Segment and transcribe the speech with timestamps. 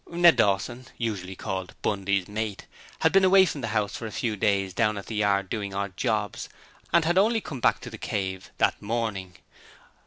[0.09, 2.65] Ned Dawson, usually called 'Bundy's mate',
[3.01, 5.75] had been away from the house for a few days down at the yard doing
[5.75, 6.49] odd jobs,
[6.91, 9.35] and had only come back to the 'Cave' that morning.